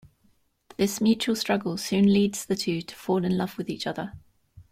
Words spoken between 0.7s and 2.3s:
This mutual struggle soon